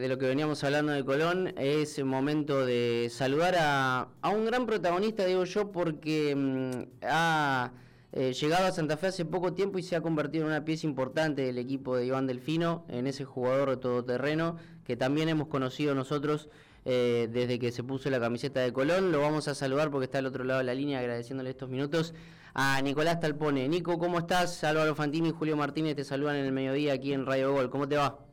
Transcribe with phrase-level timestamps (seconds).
[0.00, 4.66] de lo que veníamos hablando de Colón, es el momento de saludar a, un gran
[4.66, 7.72] protagonista, digo yo, porque mm, ha
[8.12, 10.86] eh, llegado a Santa Fe hace poco tiempo y se ha convertido en una pieza
[10.86, 16.48] importante del equipo de Iván Delfino, en ese jugador todoterreno que también hemos conocido nosotros
[16.84, 19.12] eh, desde que se puso la camiseta de Colón.
[19.12, 22.14] Lo vamos a saludar porque está al otro lado de la línea, agradeciéndole estos minutos
[22.54, 23.68] a Nicolás Talpone.
[23.68, 24.64] Nico, ¿cómo estás?
[24.64, 27.70] Álvaro Fantini y Julio Martínez te saludan en el mediodía aquí en Radio Gol.
[27.70, 28.27] ¿Cómo te va?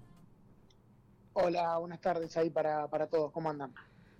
[1.37, 3.29] Hola, buenas tardes ahí para, para todos.
[3.33, 3.73] ¿Cómo andan?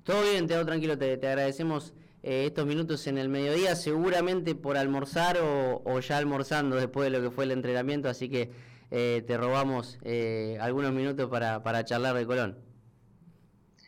[0.04, 4.76] Todo bien, te hago tranquilo, te, agradecemos eh, estos minutos en el mediodía, seguramente por
[4.76, 8.52] almorzar o, ya almorzando después de lo que fue el entrenamiento, así que
[8.92, 12.60] eh, te robamos eh, algunos minutos para, para charlar de Colón.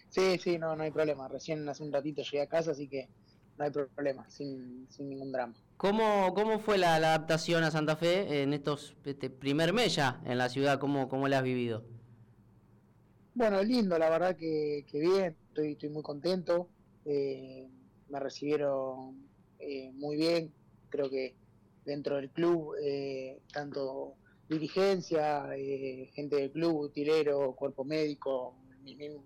[0.08, 1.28] Sí, sí, no, no hay problema.
[1.28, 3.10] Recién hace un ratito llegué a casa, así que
[3.58, 5.54] no hay problema, sin, sin ningún drama.
[5.76, 10.38] ¿Cómo, ¿Cómo fue la, adaptación a Santa Fe en estos este primer mes ya en
[10.38, 10.80] la ciudad?
[10.80, 11.97] ¿Cómo, cómo la has vivido?
[13.38, 16.70] Bueno, lindo, la verdad que, bien, estoy, estoy muy contento,
[17.06, 17.70] eh,
[18.10, 20.52] me recibieron eh, muy bien,
[20.90, 21.36] creo que
[21.86, 24.16] dentro del club, eh, tanto
[24.50, 25.50] dirigencia,
[26.16, 28.56] gente del club, utilero, cuerpo médico,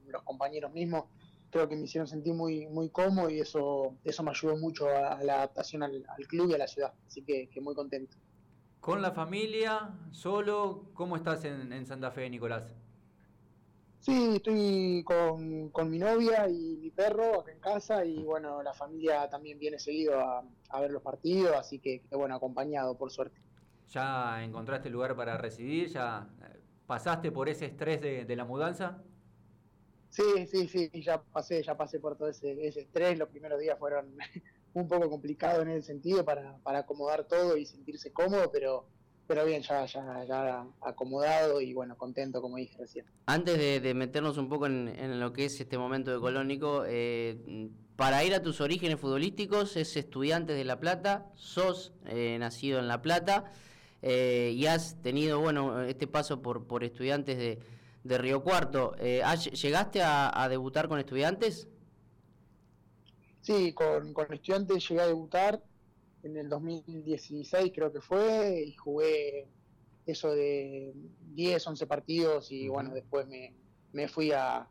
[0.07, 1.05] los compañeros mismos,
[1.49, 5.23] creo que me hicieron sentir muy muy cómodo y eso eso me ayudó mucho a,
[5.23, 8.17] la adaptación al, club y a la ciudad, así que, muy contento.
[8.81, 10.89] ¿Con la familia, solo?
[10.95, 12.75] ¿Cómo estás en, en Santa Fe, Nicolás?
[14.01, 18.73] Sí, estoy con, con, mi novia y mi perro acá en casa y bueno, la
[18.73, 23.39] familia también viene seguido a, ver los partidos, así que, bueno, acompañado por suerte.
[23.89, 25.89] ¿Ya encontraste lugar para residir?
[25.89, 29.03] ¿Ya eh, pasaste por ese estrés de, la mudanza?
[30.09, 33.19] Sí, sí, sí, ya pasé, ya pasé por todo ese, ese estrés.
[33.19, 34.17] Los primeros días fueron
[34.73, 38.87] un poco complicados en ese sentido para, para acomodar todo y sentirse cómodo, pero
[39.27, 43.05] pero bien, ya, ya, ya acomodado y bueno, contento, como dije recién.
[43.25, 48.23] Antes de, meternos un poco en, lo que es este momento de Colónico, eh, para
[48.23, 53.01] ir a tus orígenes futbolísticos, es estudiante de La Plata, sos eh, nacido en La
[53.01, 53.45] Plata
[54.01, 57.59] eh, y has tenido, bueno, este paso por, por estudiantes de,
[58.03, 58.95] de Río Cuarto.
[58.95, 61.67] ¿Llegaste a, debutar con estudiantes?
[63.41, 65.61] Sí, con, con estudiantes llegué a debutar
[66.23, 69.47] en el 2016 creo que fue, y jugué
[70.05, 70.93] eso de
[71.33, 73.53] 10, 11 partidos y bueno, después me,
[73.93, 74.67] me fui a,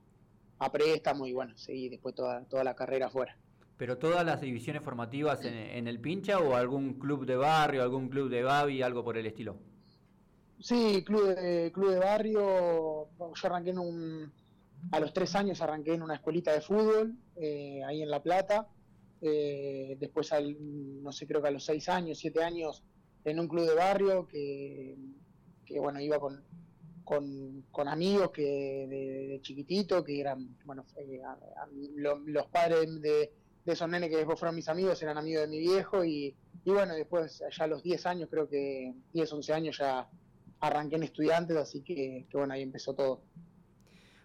[0.58, 3.36] a, préstamo y bueno, seguí después toda, toda la carrera afuera.
[3.76, 8.28] ¿Pero todas las divisiones formativas en, el pincha o algún club de barrio, algún club
[8.28, 9.56] de Babi, algo por el estilo?
[10.58, 14.32] Sí, club de, club de barrio, yo arranqué en un,
[14.90, 18.68] a los tres años arranqué en una escuelita de fútbol, eh, ahí en La Plata,
[19.20, 20.56] eh, después, al,
[21.02, 22.82] no sé, creo que a los seis años, siete años,
[23.24, 24.96] en un club de barrio que,
[25.78, 26.42] bueno, iba con,
[27.04, 31.20] con, amigos que de, chiquitito, que eran, bueno, eh,
[31.96, 33.32] los padres de,
[33.66, 36.94] esos nenes que después fueron mis amigos eran amigos de mi viejo y, y bueno,
[36.94, 40.08] después ya a los 10 años, creo que 10, 11 años ya
[40.60, 43.22] arranqué en estudiantes, así que, que bueno, ahí empezó todo.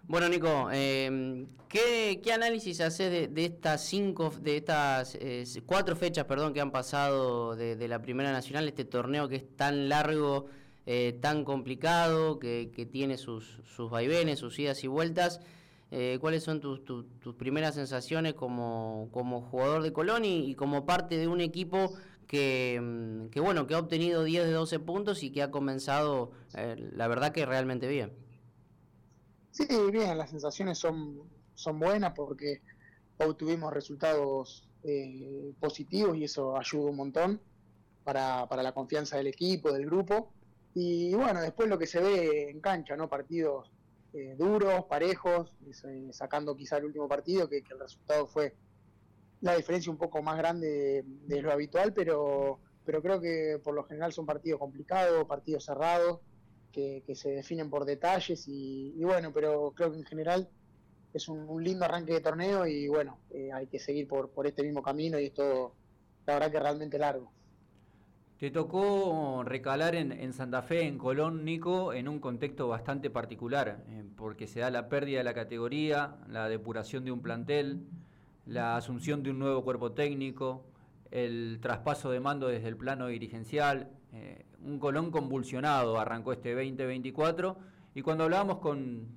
[0.07, 6.53] Bueno, Nico, eh, ¿qué, análisis haces de, estas cinco, de estas eh, cuatro fechas, perdón,
[6.53, 10.45] que han pasado de, la Primera Nacional, este torneo que es tan largo,
[10.85, 15.41] eh, tan complicado, que, tiene sus, sus, vaivenes, sus idas y vueltas?
[16.19, 16.81] ¿Cuáles son tus,
[17.35, 21.93] primeras sensaciones como, como jugador de Colón y, como parte de un equipo
[22.27, 26.31] que, mm, que, bueno, que ha obtenido 10 de 12 puntos y que ha comenzado,
[26.53, 28.24] la verdad que realmente bien?
[29.55, 31.21] Sí, bien, las sensaciones son,
[31.53, 32.61] son buenas porque
[33.17, 37.41] obtuvimos resultados eh, positivos y eso ayuda un montón
[38.03, 40.33] para, para la confianza del equipo, del grupo.
[40.73, 43.07] Y bueno, después lo que se ve en cancha, ¿no?
[43.07, 43.71] Partidos
[44.11, 48.57] eh, duros, parejos, eh, sacando quizá el último partido, que, el resultado fue
[49.39, 53.85] la diferencia un poco más grande de, lo habitual, pero, pero creo que por lo
[53.85, 56.19] general son partidos complicados, partidos cerrados,
[56.75, 60.49] que, se definen por detalles y, bueno, pero creo que en general
[61.13, 64.83] es un, lindo arranque de torneo y bueno, eh, hay que seguir por, este mismo
[64.83, 65.73] camino y esto
[66.25, 67.31] la verdad que es realmente largo.
[68.37, 74.03] Te tocó recalar en, Santa Fe, en Colón, Nico, en un contexto bastante particular, eh,
[74.17, 77.85] porque se da la pérdida de la categoría, la depuración de un plantel,
[78.45, 80.65] la asunción de un nuevo cuerpo técnico,
[81.11, 87.57] el traspaso de mando desde el plano dirigencial, eh, un Colón convulsionado arrancó este 2024
[87.93, 89.07] y cuando hablábamos con,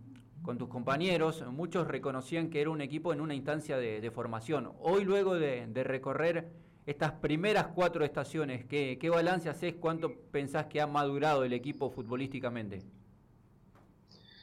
[0.59, 4.73] tus compañeros, muchos reconocían que era un equipo en una instancia de, formación.
[4.81, 6.51] Hoy luego de, recorrer
[6.87, 9.75] estas primeras cuatro estaciones, ¿qué, ¿qué balance haces?
[9.75, 12.83] ¿Cuánto pensás que ha madurado el equipo futbolísticamente?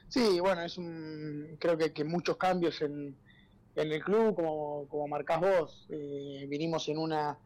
[0.07, 3.15] Sí, bueno, es un, creo que, que muchos cambios en,
[3.75, 7.37] en el club, como, como marcás vos, eh, vinimos en una,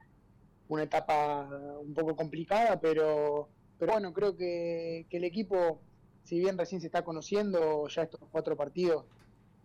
[0.67, 1.49] una etapa
[1.81, 5.81] un poco complicada, pero, pero bueno, creo que, que el equipo,
[6.23, 9.05] si bien recién se está conociendo, ya estos cuatro partidos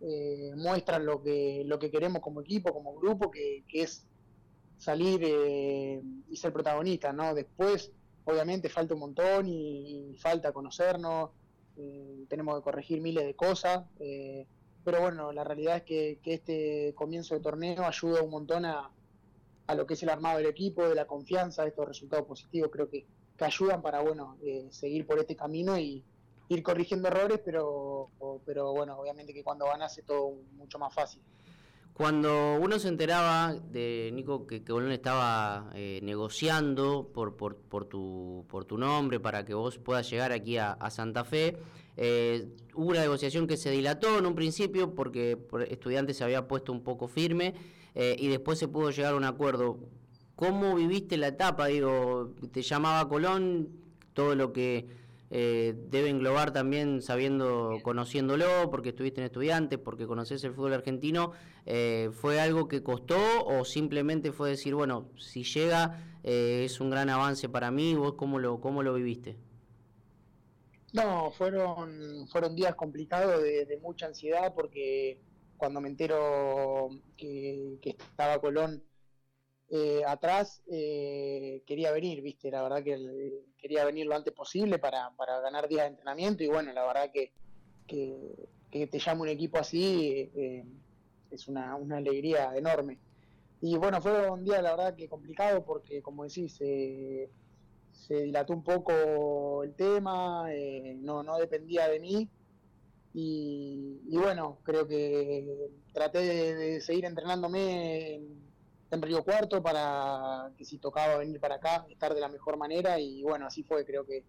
[0.00, 4.06] eh, muestran lo que, lo que queremos como equipo, como grupo, que, que es
[4.76, 7.34] salir eh, y ser protagonista, ¿no?
[7.34, 7.92] Después,
[8.24, 11.30] obviamente, falta un montón y, falta conocernos,
[11.76, 14.46] eh, tenemos que corregir miles de cosas, eh,
[14.84, 18.90] pero bueno, la realidad es que, que, este comienzo de torneo ayuda un montón a,
[19.66, 22.88] a, lo que es el armado del equipo, de la confianza, estos resultados positivos, creo
[22.88, 24.36] que, que ayudan para, bueno,
[24.70, 26.04] seguir por este camino y
[26.48, 28.10] ir corrigiendo errores, pero,
[28.44, 31.22] pero bueno, obviamente que cuando ganas es todo mucho más fácil.
[31.94, 37.84] Cuando uno se enteraba de Nico que, que Bolón estaba eh, negociando por, por, por,
[37.84, 41.56] tu, por tu nombre para que vos puedas llegar aquí a, Santa Fe,
[41.96, 46.48] eh, hubo una negociación que se dilató en un principio porque por estudiantes se había
[46.48, 47.54] puesto un poco firme
[47.94, 49.78] eh, y después se pudo llegar a un acuerdo.
[50.34, 51.66] ¿Cómo viviste la etapa?
[51.66, 53.68] Digo, te llamaba Colón,
[54.14, 55.03] todo lo que
[55.36, 61.32] eh, debe englobar también sabiendo, conociéndolo, porque estuviste en estudiantes, porque conoces el fútbol argentino,
[61.66, 66.88] eh, ¿fue algo que costó o simplemente fue decir, bueno, si llega eh, es un
[66.88, 69.36] gran avance para mí, vos cómo lo, cómo lo viviste?
[70.92, 75.18] No, fueron, fueron días complicados de, mucha ansiedad porque
[75.56, 78.84] cuando me entero que estaba Colón
[79.70, 85.10] eh, atrás eh, quería venir, viste, la verdad que quería venir lo antes posible para,
[85.16, 87.32] para, ganar días de entrenamiento y bueno, la verdad que,
[87.86, 90.64] que, te llame un equipo así eh,
[91.30, 92.98] es una, una, alegría enorme.
[93.60, 97.28] Y bueno, fue un día la verdad que complicado porque como decís, se
[98.22, 102.28] dilató un poco el tema, eh, no, no dependía de mí.
[103.16, 108.44] Y, bueno, creo que traté de, de seguir entrenándome en,
[108.94, 112.98] en Río Cuarto para que si tocaba venir para acá, estar de la mejor manera
[112.98, 114.24] y bueno, así fue, creo que,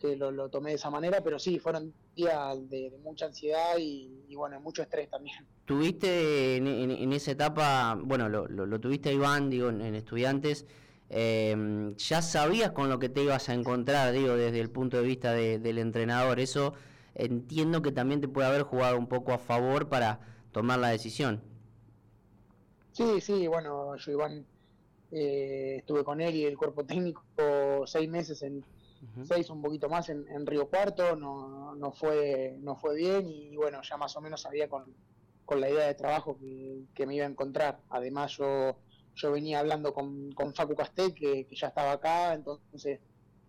[0.00, 4.34] que lo, tomé de esa manera, pero sí, fueron días de, mucha ansiedad y, y,
[4.34, 5.46] bueno, mucho estrés también.
[5.64, 10.66] ¿Tuviste en, en, esa etapa, bueno, lo, lo, tuviste Iván, digo, en, estudiantes,
[11.08, 15.02] eh, ya sabías con lo que te ibas a encontrar, digo, desde el punto de
[15.04, 16.74] vista de, del entrenador, eso
[17.14, 20.20] entiendo que también te puede haber jugado un poco a favor para
[20.52, 21.42] tomar la decisión.
[22.92, 24.44] Sí, sí, bueno, yo Iván
[25.12, 27.22] eh, estuve con él y el cuerpo técnico
[27.86, 28.62] seis meses en uh
[29.16, 29.24] -huh.
[29.24, 33.56] seis un poquito más en, en, Río Cuarto, no, no fue no fue bien y
[33.56, 34.84] bueno, ya más o menos sabía con,
[35.44, 37.80] con la idea de trabajo que, que, me iba a encontrar.
[37.90, 38.76] Además yo
[39.16, 43.00] yo venía hablando con, con Facu Castel, que, que, ya estaba acá, entonces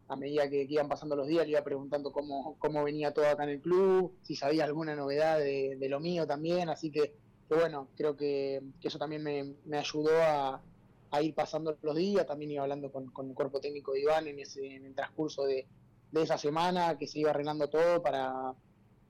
[0.07, 3.27] a medida que, que, iban pasando los días le iba preguntando cómo, cómo venía todo
[3.27, 7.15] acá en el club, si sabía alguna novedad de, de lo mío también, así que
[7.51, 10.61] que bueno, creo que, eso también me, ayudó a,
[11.21, 14.73] ir pasando los días, también iba hablando con, el cuerpo técnico de Iván en, ese,
[14.73, 15.67] en el transcurso de,
[16.13, 18.53] esa semana, que se iba arreglando todo para,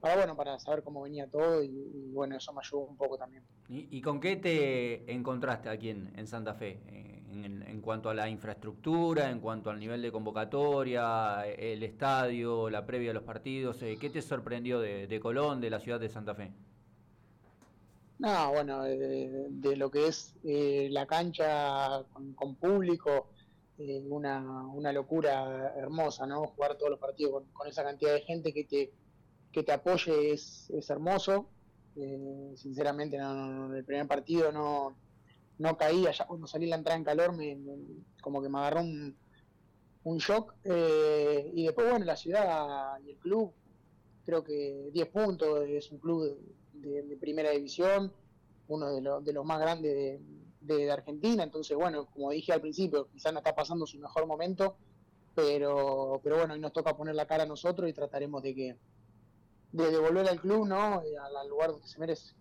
[0.02, 1.70] bueno, para saber cómo venía todo y,
[2.14, 3.44] bueno, eso me ayudó un poco también.
[3.70, 6.82] ¿Y, con qué te encontraste aquí en, en Santa Fe?
[6.88, 12.72] Eh, en, en, cuanto a la infraestructura, en cuanto al nivel de convocatoria, el estadio,
[12.72, 16.00] la previa de los partidos, eh, ¿qué te sorprendió de, de Colón, de la ciudad
[16.00, 16.52] de Santa Fe?
[18.22, 23.30] No, bueno, de, lo que es eh, la cancha con, público,
[23.80, 26.46] eh, una, una, locura hermosa, ¿no?
[26.46, 28.94] Jugar todos los partidos con, esa cantidad de gente que te,
[29.52, 31.50] que te apoye es, es hermoso.
[31.96, 34.96] Eh, sinceramente, no, no, el primer partido no,
[35.58, 37.74] no caía, ya cuando salí la entrada en calor, me, me
[38.22, 39.18] como que me agarró un,
[40.04, 40.54] un shock.
[40.64, 43.52] Y después, bueno, la ciudad y el club,
[44.26, 46.38] creo que 10 puntos, es un club
[46.82, 48.12] de, primera división,
[48.68, 50.20] uno de, lo, de los más grandes
[50.62, 54.76] de, Argentina, entonces bueno, como dije al principio, quizás no está pasando su mejor momento,
[55.36, 58.78] pero, pero bueno, hoy nos toca poner la cara a nosotros y trataremos de que
[59.72, 61.00] de devolver al club, ¿no?
[61.00, 62.34] Al, al lugar donde se merece.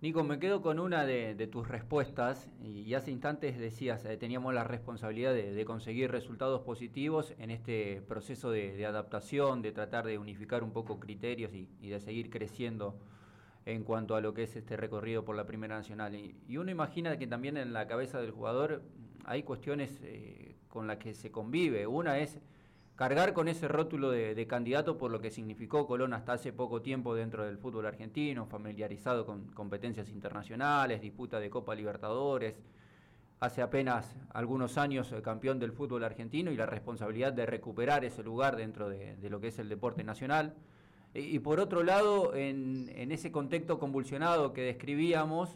[0.00, 4.52] Nico, me quedo con una de, de, tus respuestas y hace instantes decías, eh, teníamos
[4.52, 10.62] la responsabilidad de, conseguir resultados positivos en este proceso de, adaptación, de tratar de unificar
[10.62, 12.98] un poco criterios y de seguir creciendo
[13.66, 16.14] en cuanto a lo que es este recorrido por la Primera Nacional.
[16.14, 18.82] Y, y uno imagina que también en la cabeza del jugador
[19.24, 21.86] hay cuestiones eh, con las que se convive.
[21.86, 22.38] Una es
[22.96, 27.14] cargar con ese rótulo de, candidato por lo que significó Colón hasta hace poco tiempo
[27.14, 32.60] dentro del fútbol argentino, familiarizado con competencias internacionales, disputa de Copa Libertadores,
[33.40, 38.22] hace apenas algunos años eh, campeón del fútbol argentino y la responsabilidad de recuperar ese
[38.22, 40.54] lugar dentro de, de lo que es el deporte nacional
[41.14, 45.50] Y, por otro lado, en, ese contexto convulsionado que describíamos,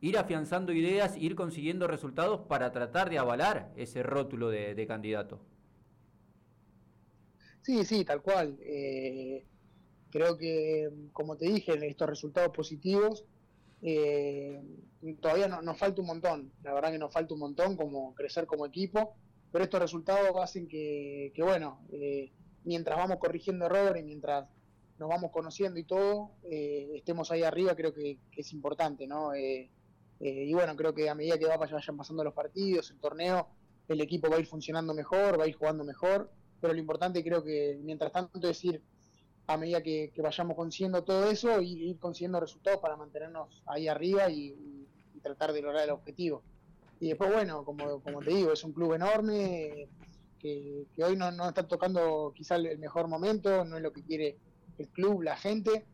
[0.00, 5.38] ir afianzando ideas, ir consiguiendo resultados para tratar de avalar ese rótulo de, candidato.
[7.62, 8.58] Sí, sí, tal cual.
[8.62, 9.44] Eh,
[10.10, 13.24] creo que, como te dije, estos resultados positivos,
[13.82, 14.60] eh,
[15.20, 16.52] todavía nos falta un montón.
[16.64, 19.14] La verdad que nos falta un montón como crecer como equipo,
[19.52, 22.30] pero estos resultados hacen que, bueno, eh,
[22.64, 24.48] mientras vamos corrigiendo errores, mientras
[25.00, 29.32] nos vamos conociendo y todo, eh, estemos ahí arriba, creo que, es importante, ¿no?
[29.32, 29.70] Eh,
[30.20, 33.48] eh, y bueno, creo que a medida que vayan pasando los partidos, el torneo,
[33.88, 36.30] el equipo va a ir funcionando mejor, va a ir jugando mejor,
[36.60, 38.82] pero lo importante creo que mientras tanto es ir,
[39.46, 44.30] a medida que, vayamos consiguiendo todo eso, ir, ir, consiguiendo resultados para mantenernos ahí arriba
[44.30, 44.54] y,
[45.22, 46.42] tratar de lograr el objetivo.
[46.98, 49.88] Y después, bueno, como, te digo, es un club enorme,
[50.38, 54.38] que, hoy no, no, está tocando quizá el mejor momento, no es lo que quiere
[54.80, 55.84] el club, la gente,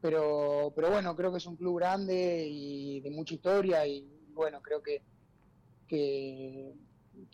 [0.00, 4.60] pero, pero bueno, creo que es un club grande y de mucha historia y bueno,
[4.60, 5.02] creo que,
[5.88, 6.74] que,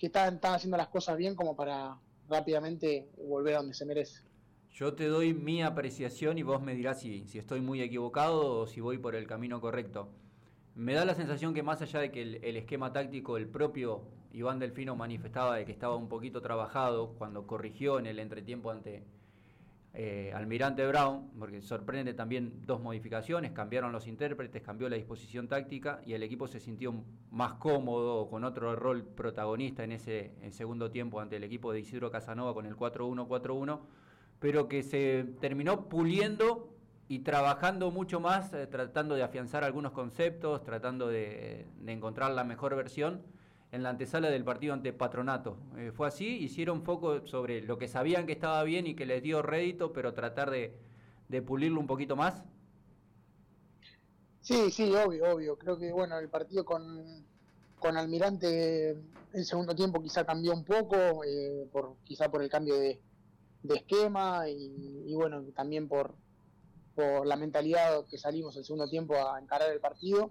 [0.01, 4.23] están, haciendo las cosas bien como para rápidamente volver a donde se merece.
[4.71, 8.67] Yo te doy mi apreciación y vos me dirás si, si estoy muy equivocado o
[8.67, 10.09] si voy por el camino correcto.
[10.75, 14.59] Me da la sensación que más allá de que el, esquema táctico, el propio Iván
[14.59, 19.05] Delfino manifestaba de que estaba un poquito trabajado cuando corrigió en el entretiempo ante
[19.95, 26.01] eh, Almirante Brown, porque sorprende también dos modificaciones, cambiaron los intérpretes, cambió la disposición táctica
[26.07, 26.95] y el equipo se sintió
[27.31, 32.11] más cómodo con otro rol protagonista en ese segundo tiempo ante el equipo de Isidro
[32.11, 33.81] Casanova con el 4-1-4-1,
[34.39, 36.73] pero que se terminó puliendo
[37.13, 42.75] y trabajando mucho más, eh, tratando de afianzar algunos conceptos, tratando de, encontrar la mejor
[42.75, 43.21] versión
[43.73, 45.57] en la antesala del partido ante Patronato.
[45.79, 49.23] Eh, fue así, hicieron foco sobre lo que sabían que estaba bien y que les
[49.23, 50.79] dio rédito, pero tratar de,
[51.47, 52.45] pulirlo un poquito más.
[54.43, 55.57] Sí, sí, obvio, obvio.
[55.57, 57.25] Creo que bueno, el partido con,
[57.79, 58.91] con Almirante
[59.33, 63.01] el segundo tiempo quizá cambió un poco, eh, por quizá por el cambio de,
[63.71, 66.15] esquema y, bueno, también por,
[66.95, 70.31] por la mentalidad que salimos el segundo tiempo a encarar el partido.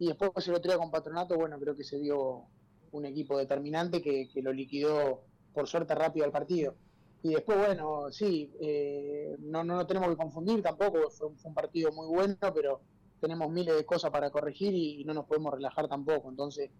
[0.00, 2.46] Y después el otro día con Patronato, bueno, creo que se vio
[2.92, 6.74] un equipo determinante que, lo liquidó por suerte rápido al partido.
[7.22, 12.06] Y después, bueno, sí, eh, no, no, tenemos que confundir tampoco, fue, un partido muy
[12.06, 12.80] bueno, pero
[13.20, 16.30] tenemos miles de cosas para corregir y, no nos podemos relajar tampoco.
[16.30, 16.70] Entonces,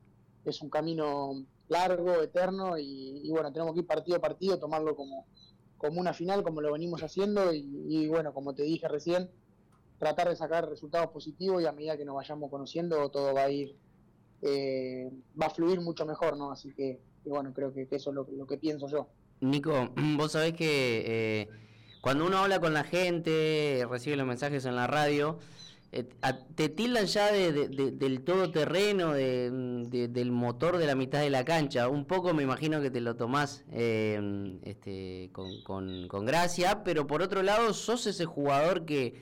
[0.44, 4.96] es un camino largo, eterno, y, y bueno, tenemos que ir partido a partido, tomarlo
[4.96, 5.26] como,
[5.80, 9.30] como una final, como lo venimos haciendo, y, bueno, como te dije recién,
[9.98, 13.50] tratar de sacar resultados positivos y a medida que nos vayamos conociendo todo va a
[13.50, 13.74] ir,
[14.42, 16.50] eh, va a fluir mucho mejor, ¿no?
[16.50, 19.08] Así que, bueno, creo que, eso es lo, que pienso yo.
[19.40, 21.48] Nico, vos sabés que eh,
[22.00, 25.38] cuando uno habla con la gente, recibe los mensajes en la radio,
[25.92, 26.08] eh,
[26.54, 31.88] te tildan ya de, del todoterreno, de, del motor de la mitad de la cancha.
[31.88, 37.74] Un poco me imagino que te lo tomás este, con, gracia, pero por otro lado
[37.74, 39.14] sos ese jugador que,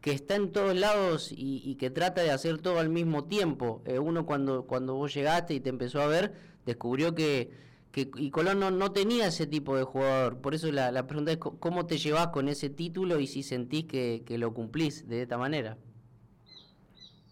[0.00, 3.82] que está en todos lados y, que trata de hacer todo al mismo tiempo.
[3.84, 6.32] Eh, uno cuando, cuando vos llegaste y te empezó a ver,
[6.66, 7.50] descubrió que,
[7.92, 10.40] que y Colón no, tenía ese tipo de jugador.
[10.40, 14.22] Por eso la, pregunta es cómo te llevas con ese título y si sentís que,
[14.24, 15.76] que lo cumplís de esta manera.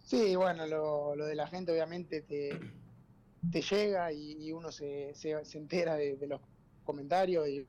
[0.04, 2.58] Sí, bueno, lo, lo de la gente obviamente te,
[3.50, 6.40] te llega y, uno se, se, entera de, los
[6.84, 7.66] comentarios y,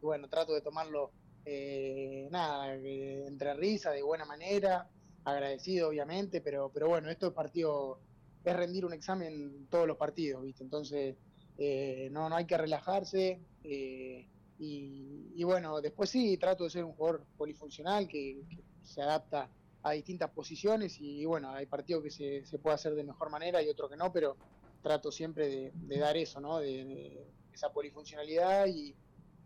[0.00, 1.10] bueno, trato de tomarlo,
[1.44, 4.88] eh, nada, entre risa, de buena manera,
[5.24, 7.98] agradecido obviamente, pero, pero bueno, esto es partido,
[8.44, 10.62] es rendir un examen todos los partidos, ¿viste?
[10.62, 11.16] Entonces,
[11.58, 13.40] eh, no, no hay que relajarse.
[13.62, 18.42] Eh, y, y, bueno, después sí, trato de ser un jugador polifuncional que,
[18.82, 19.48] se adapta
[19.82, 23.62] a distintas posiciones y, bueno, hay partidos que se, se, puede hacer de mejor manera
[23.62, 24.36] y otros que no, pero
[24.82, 26.58] trato siempre de, dar eso, ¿no?
[26.58, 28.94] De, esa polifuncionalidad y,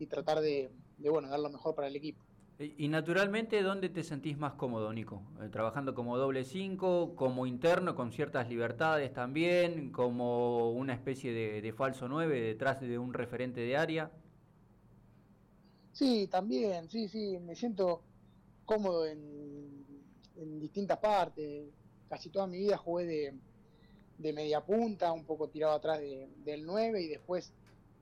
[0.07, 2.21] tratar de, bueno, dar lo mejor para el equipo.
[2.61, 5.23] Y, naturalmente, ¿dónde te sentís más cómodo, Nico?
[5.41, 11.63] Eh, ¿Trabajando como doble cinco, como interno, con ciertas libertades también, como una especie de,
[11.63, 14.11] de falso nueve detrás de un referente de área?
[15.93, 18.03] Sí, también, sí, sí, me siento
[18.65, 19.85] cómodo en,
[20.37, 21.69] en distintas partes.
[22.09, 23.35] Casi toda mi vida jugué de,
[24.19, 27.53] de media punta, un poco tirado atrás del 9 y después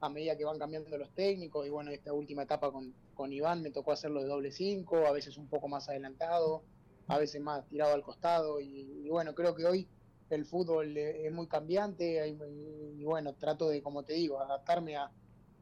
[0.07, 3.63] a medida que van cambiando los técnicos y bueno, esta última etapa con, con Iván
[3.63, 6.63] me tocó hacerlo de doble 5, a veces un poco más adelantado,
[7.09, 9.89] a veces más tirado al costado y, bueno, creo que hoy
[10.31, 15.11] el fútbol es muy cambiante y, bueno, trato de, como te digo, adaptarme a,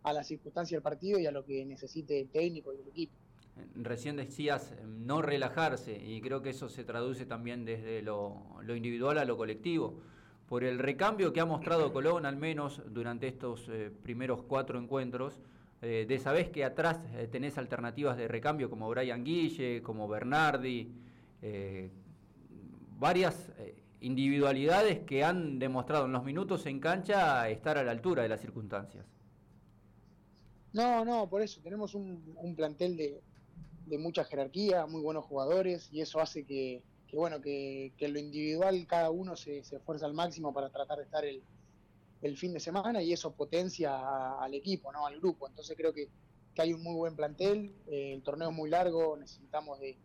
[0.02, 3.14] a las circunstancias del partido y a lo que necesite el técnico y el equipo.
[3.74, 9.24] recién decías no relajarse y creo que eso se traduce también desde lo, individual a
[9.24, 10.00] lo colectivo.
[10.48, 15.40] Por el recambio que ha mostrado Colón, al menos durante estos eh, primeros cuatro encuentros,
[15.80, 20.92] eh, de sabés que atrás eh, tenés alternativas de recambio como Brian Guille, como Bernardi,
[22.98, 23.52] varias
[24.00, 28.40] individualidades que han demostrado en los minutos en cancha estar a la altura de las
[28.40, 29.04] circunstancias.
[30.72, 36.18] No, no, por eso tenemos un plantel de mucha jerarquía, muy buenos jugadores y eso
[36.18, 36.82] hace que,
[37.16, 40.99] bueno, que, que, en lo individual cada uno se, se, esfuerza al máximo para tratar
[40.99, 41.42] de estar el,
[42.23, 45.06] el fin de semana y eso potencia al equipo, ¿no?
[45.06, 45.47] al grupo.
[45.47, 46.09] Entonces creo que,
[46.54, 49.97] que hay un muy buen plantel, eh, el torneo es muy largo, necesitamos de,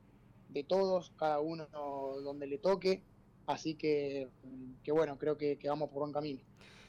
[0.49, 1.67] de, todos, cada uno
[2.23, 3.01] donde le toque,
[3.47, 4.27] así que,
[4.83, 6.41] que bueno, creo que, que vamos por buen camino.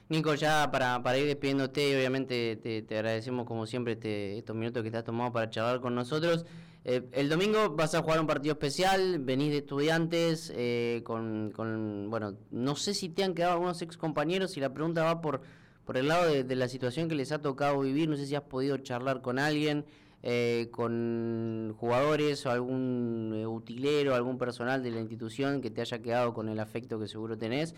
[0.09, 4.83] Nico, ya para, para ir despidiéndote, obviamente te, te agradecemos como siempre este, estos minutos
[4.83, 6.45] que te has tomado para charlar con nosotros.
[6.85, 12.09] Eh, el domingo vas a jugar un partido especial, venís de estudiantes, eh, con, con,
[12.09, 15.43] bueno, no sé si te han quedado algunos ex compañeros y la pregunta va por,
[15.85, 18.43] por el lado de, la situación que les ha tocado vivir, no sé si has
[18.43, 19.85] podido charlar con alguien,
[20.23, 26.33] eh, con jugadores o algún utilero, algún personal de la institución que te haya quedado
[26.33, 27.75] con el afecto que seguro tenés,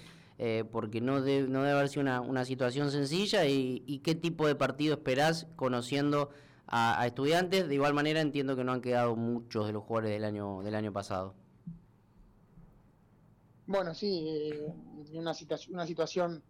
[0.73, 4.57] porque no, no debe haber sido una, una situación sencilla y, y qué tipo de
[4.57, 6.31] partido esperás conociendo
[6.73, 7.69] a, estudiantes.
[7.69, 10.75] De igual manera entiendo que no han quedado muchos de los jugadores del año, del
[10.75, 11.35] año pasado.
[13.67, 14.73] Bueno, sí, eh,
[15.13, 16.43] una, situación, una situación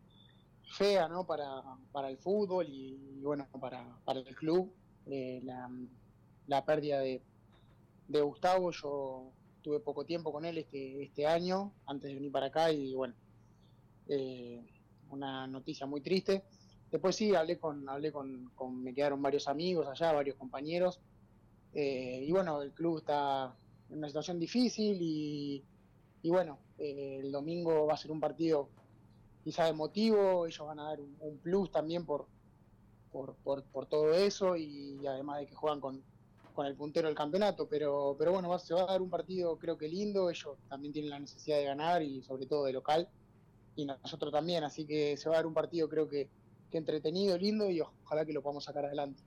[0.76, 1.26] fea ¿no?
[1.26, 4.72] para, para el fútbol y, bueno, para, para el club.
[5.06, 5.68] Eh, la,
[6.46, 7.20] la, pérdida de,
[8.08, 12.46] de Gustavo, yo tuve poco tiempo con él este, este año, antes de venir para
[12.46, 13.14] acá, y bueno,
[14.08, 14.64] eh,
[15.10, 16.44] una noticia muy triste.
[16.92, 21.00] Después sí, hablé con, hablé con, me quedaron varios amigos allá, varios compañeros.
[21.72, 23.56] Eh, y bueno, el club está
[23.88, 25.64] en una situación difícil y,
[26.22, 28.68] y bueno, eh, el domingo va a ser un partido
[29.42, 32.26] quizá emotivo, ellos van a dar un, plus también por,
[33.10, 36.02] por, por, todo eso y, además de que juegan con,
[36.54, 39.78] con el puntero del campeonato, pero, pero bueno, se va a dar un partido creo
[39.78, 43.08] que lindo, ellos también tienen la necesidad de ganar y sobre todo de local
[43.76, 46.28] y nosotros también, así que se va a dar un partido creo que
[46.72, 49.22] que entretenido, lindo y ojalá que lo podamos sacar adelante.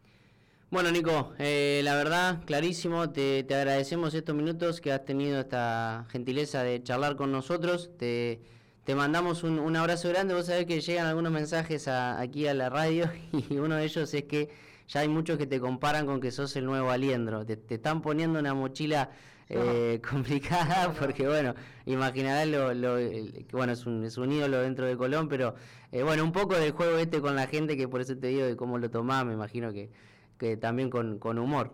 [0.71, 6.05] Bueno, Nico, eh, la verdad, clarísimo, te, te, agradecemos estos minutos que has tenido esta
[6.09, 7.91] gentileza de charlar con nosotros.
[7.97, 8.41] Te,
[8.83, 10.33] te mandamos un, un, abrazo grande.
[10.33, 14.23] Vos sabés que llegan algunos mensajes aquí a la radio y uno de ellos es
[14.23, 14.49] que
[14.87, 17.45] ya hay muchos que te comparan con que sos el nuevo Aliendro.
[17.45, 19.11] Te, te están poniendo una mochila
[19.49, 21.53] eh, complicada porque bueno,
[21.85, 25.55] imaginarás lo, lo que bueno, es un, es un ídolo dentro de Colón, pero
[25.91, 28.45] eh, bueno, un poco del juego este con la gente que por eso te digo
[28.45, 29.91] de cómo lo tomás, me imagino que,
[30.37, 31.71] que también con, con humor.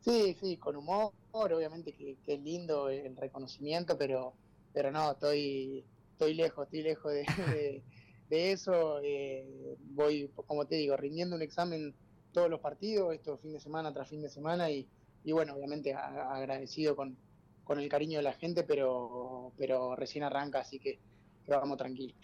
[0.00, 4.34] Sí, sí, con humor, obviamente que, es lindo el reconocimiento, pero
[4.74, 7.82] pero no, estoy estoy lejos, estoy lejos de,
[8.28, 9.00] de, eso.
[9.02, 11.94] Eh, voy, como te digo, rindiendo un examen
[12.32, 14.88] todos los partidos, esto fin de semana tras fin de semana y,
[15.24, 17.16] y bueno, obviamente agradecido con,
[17.64, 20.98] con, el cariño de la gente, pero, pero recién arranca, así que,
[21.46, 22.16] vamos tranquilos.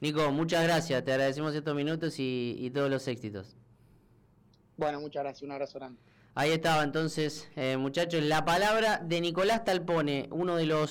[0.00, 3.56] Nico, muchas gracias, te agradecemos estos minutos y, y, todos los éxitos.
[4.76, 6.00] Bueno, muchas gracias, un abrazo grande.
[6.38, 10.84] Ahí estaba entonces, eh, muchachos, la palabra de Nicolás Talpone, uno de los